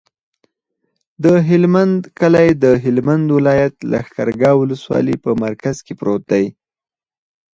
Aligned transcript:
د 1.23 1.25
هلمند 1.49 1.99
کلی 2.19 2.49
د 2.63 2.65
هلمند 2.83 3.25
ولایت، 3.37 3.73
لښکرګاه 3.91 4.55
ولسوالي 4.59 5.15
په 5.23 5.31
مرکز 5.43 5.75
کې 5.85 5.93
پروت 5.99 6.23
دی. 6.31 6.45